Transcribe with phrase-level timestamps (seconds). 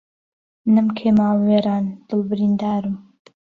[0.73, 2.95] نەم کەی ماڵ وێران دڵ بریندارم